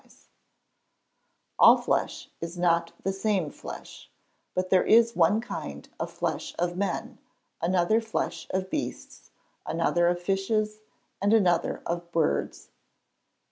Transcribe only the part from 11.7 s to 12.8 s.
of birds."